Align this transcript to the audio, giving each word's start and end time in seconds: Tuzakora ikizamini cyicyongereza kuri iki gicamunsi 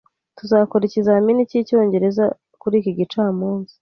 Tuzakora 0.37 0.83
ikizamini 0.85 1.49
cyicyongereza 1.49 2.25
kuri 2.61 2.75
iki 2.81 2.91
gicamunsi 2.99 3.69